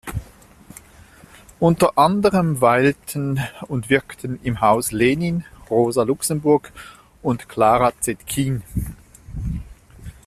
Unter 1.59 1.95
anderem 1.95 2.59
weilten 2.59 3.39
und 3.67 3.91
wirkten 3.91 4.39
im 4.41 4.59
Haus 4.59 4.91
Lenin, 4.91 5.45
Rosa 5.69 6.01
Luxemburg 6.01 6.71
und 7.21 7.47
Clara 7.49 7.91
Zetkin. 7.99 8.63